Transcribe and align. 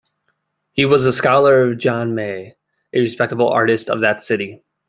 He 0.71 0.85
was 0.85 1.05
a 1.05 1.11
scholar 1.13 1.61
of 1.69 1.77
Jan 1.77 2.15
Maes, 2.15 2.53
a 2.91 2.99
respectable 3.01 3.49
artist 3.49 3.87
of 3.91 4.01
that 4.01 4.23
city. 4.23 4.63